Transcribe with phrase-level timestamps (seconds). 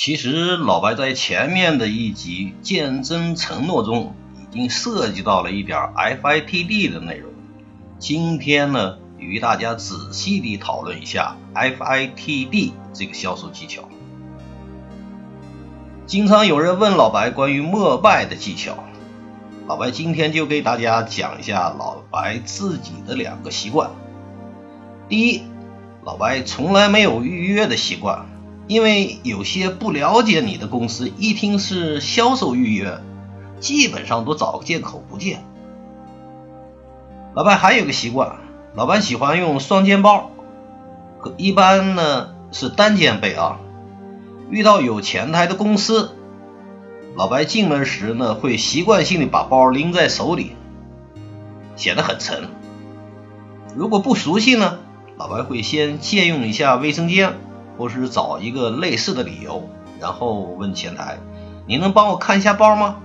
[0.00, 7.32] 其实老白在前面的一集《见真承诺》中已经涉及到了一点 FITD 的内容。
[7.98, 13.88] 今天呢，与大家仔细地讨论一下 FITD 这个销售技巧。
[16.06, 18.84] 经常有人问老白关于默拜的技巧，
[19.66, 23.90] 老白今天就给大家讲一下老白自己的两个习惯。
[25.08, 25.42] 第一，
[26.04, 28.27] 老白从来没有预约的习惯。
[28.68, 33.00] 因为有些不了解你的公司，一听是销售预约，
[33.60, 35.42] 基本上都找个借口不见。
[37.34, 38.36] 老板还有个习惯，
[38.74, 40.30] 老板喜欢用双肩包，
[41.38, 43.58] 一般呢是单肩背啊。
[44.50, 46.10] 遇到有前台的公司，
[47.16, 50.52] 老白进门时呢会习惯性的把包拎在手里，
[51.74, 52.48] 显得很沉。
[53.74, 54.78] 如果不熟悉呢，
[55.16, 57.32] 老白会先借用一下卫生间。
[57.78, 61.16] 或是找一个类似的理由，然后问前台
[61.66, 62.96] ：“你能帮我看一下包吗？”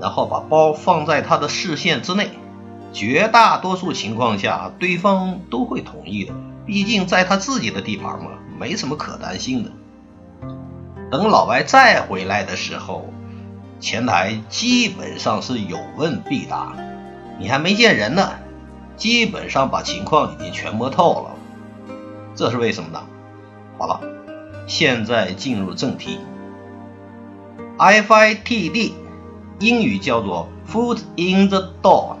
[0.00, 2.30] 然后把包放在他的视线之内。
[2.92, 6.34] 绝大多数情况下，对方都会同意的，
[6.66, 9.70] 毕竟在他自己的地盘嘛，没什么可担心的。
[11.10, 13.06] 等老白再回来的时候，
[13.80, 16.76] 前台基本上是有问必答，
[17.38, 18.32] 你还没见人呢，
[18.96, 21.30] 基本上把情况已经全摸透了。
[22.34, 23.02] 这是为什么呢？
[23.78, 24.00] 好了，
[24.66, 26.18] 现在进入正题。
[27.78, 28.92] FITD
[29.58, 32.16] 英语叫做 Foot in the Door，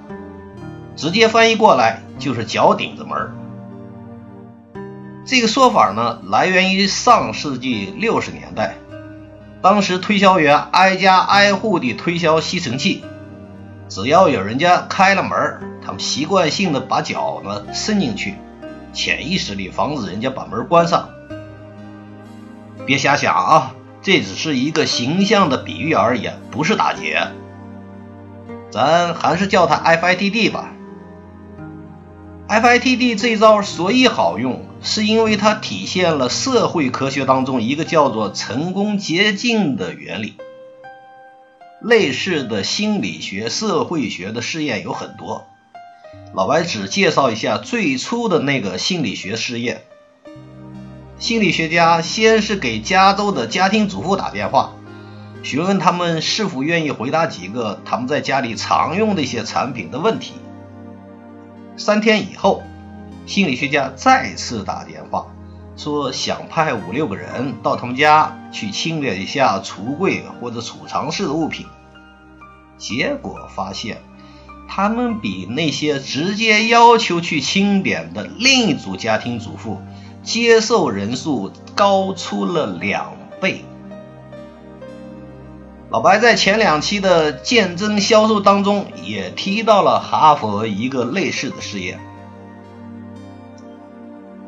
[0.96, 3.32] 直接翻译过来就是脚顶子门。
[5.24, 8.74] 这个说法呢，来源于上世纪六十年代，
[9.60, 13.04] 当时推销员挨家挨户地推销吸尘器，
[13.88, 18.34] 只要有人家开了门，他们习惯性的把脚呢伸进去，
[18.92, 21.08] 潜意识里防止人家把门关上。
[22.86, 27.28] 别瞎想啊，这只是一个形象的比喻而已，不是打劫。
[28.70, 30.72] 咱还是叫它 FITD 吧。
[32.48, 40.34] FITD 这招所以好用，是因为它体现了社会科学当中一个叫做成功捷径的原理。
[41.80, 45.46] 类似的心理学、社会学的试验有很多，
[46.34, 49.82] 老白只介绍一下最初的那个心理学试验。
[51.22, 54.72] 心理学家先是给加州的家庭主妇打电话，
[55.44, 60.32] 询问他们是否愿意回答几个他们在家里常用的一些产品的问题。
[61.76, 62.64] 三天以后，
[63.24, 65.28] 心理学家再次打电话，
[65.76, 71.66] 说想派五六个人到他们家去清理一下橱柜或者储藏室的物品。
[72.78, 73.98] 结果发现，
[74.68, 79.80] 他们比那些直接要求去清点的另一组家庭主妇。
[80.22, 83.64] 接受人数高出了两倍。
[85.90, 92.00] 老白在前两期的见证销售当中也提到了哈佛一个类似的试验。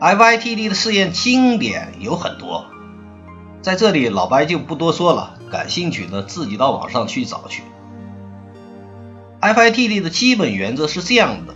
[0.00, 2.66] FITD 的试验经典有很多，
[3.62, 7.62] 在这里老白就不多说了，感兴趣的自己到网上去找去。
[9.40, 11.54] FITD 的基本原则是这样的：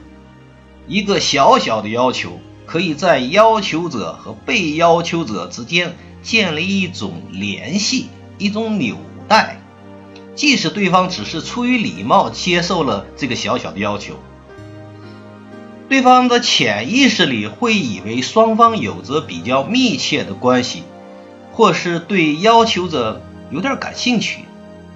[0.87, 2.41] 一个小小的要求。
[2.69, 9.63] 可以在要求者和被要求者之间建立一种联系，一种纽带。
[10.35, 14.17] 即使对方只是出于礼貌接受了这个小小的要求，
[15.89, 20.83] 对方的潜意识里会以为双方有着比较密切的关系，
[21.53, 24.45] 或是对要求者有点感兴趣。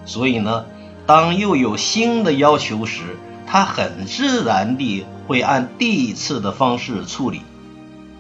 [0.05, 0.66] 所以呢，
[1.06, 3.00] 当又有新的要求时，
[3.47, 7.41] 他很自然地会按第一次的方式处理。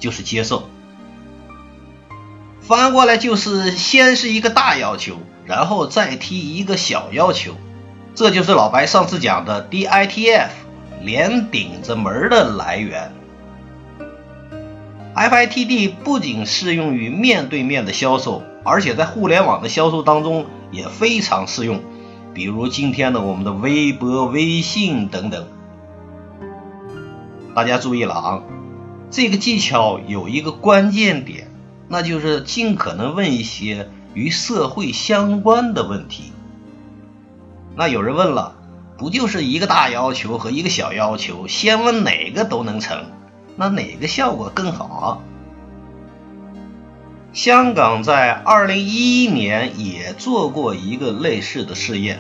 [0.02, 0.68] 就是接受，
[2.60, 7.52] 翻过来就是先是一个大要求，然后再提一个小要求，
[8.16, 10.48] 这就是老白上次讲的 DITF
[11.02, 13.12] 连顶着门的来源。
[15.14, 21.80] FITD 不仅适用于面对面的销售，而且在互联网的销售当中也非常适用，
[22.34, 25.46] 比如今天的我们的微博、微信等等。
[27.54, 28.42] 大家注意了啊！
[29.12, 31.50] 这个技巧有一个关键点，
[31.86, 36.32] 那就是尽可能问一些与社会相关的问题。
[37.76, 38.56] 那有人问了，
[38.96, 43.04] 不就是一个大要求和一个小要求，先问哪个都能成，
[43.54, 45.20] 那哪个效果更好啊？
[47.34, 52.18] 香港在二零一一年也做过一个类似的试验，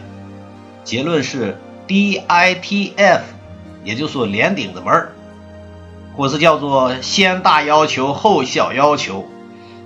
[0.84, 1.56] 结论是
[1.88, 3.22] DITF，
[3.82, 5.12] 也就是说连顶子门儿。
[6.16, 9.26] 或是叫做先大要求后小要求，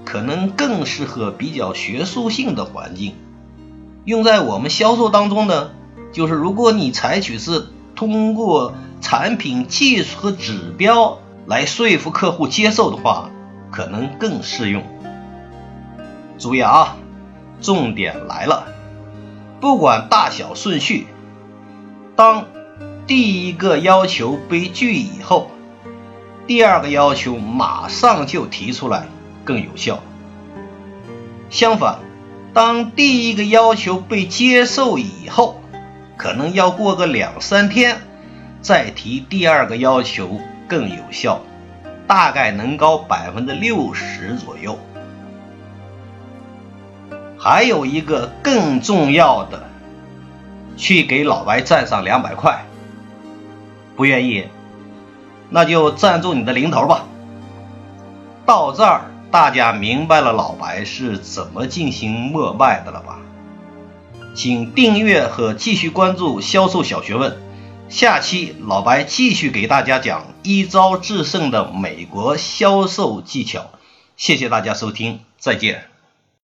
[0.05, 3.15] 可能更适合比较学术性的环境。
[4.05, 5.71] 用在我们销售当中呢，
[6.13, 13.31] 就是如果你采取是通过产品技术和指标来说服客户接受的话，
[13.71, 14.83] 可能更适用。
[16.39, 16.97] 注意啊，
[17.61, 18.69] 重点来了，
[19.61, 21.07] 不管大小顺序，
[22.15, 22.45] 当
[23.07, 25.51] 第一个要求被拒以后，
[26.47, 29.07] 第二个要求马上就提出来
[29.45, 30.01] 更有效。
[31.51, 31.99] 相反，
[32.53, 35.61] 当第一个要求被接受以后，
[36.17, 37.99] 可能要过个两三天
[38.63, 41.41] 再提第二个要求更有效，
[42.07, 44.79] 大概能高百分之六十左右。
[47.39, 49.69] 还有一个更重要的，
[50.77, 52.65] 去给老白赞上两百块。
[53.95, 54.47] 不愿意，
[55.51, 57.05] 那就赞助你的零头吧。
[58.45, 63.19] 到这儿，大家明白了老白是怎么进行默卖的了吧？
[64.35, 67.39] 请订阅和继续关注销售小学问。
[67.89, 73.71] 下期老白继续给大家讲一招制胜的美国销售技巧。
[74.17, 75.96] 谢谢大家收听，再见。